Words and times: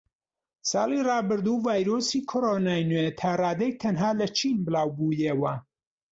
ساڵی 0.71 0.99
ڕابردوو 1.07 1.63
ڤایرۆسی 1.65 2.19
کۆرۆنای 2.29 2.87
نوێ 2.91 3.07
تاڕادەیەک 3.19 3.73
تەنها 3.83 4.11
لە 4.19 4.27
چین 4.37 4.55
بڵاوبوویەوە 4.65 5.53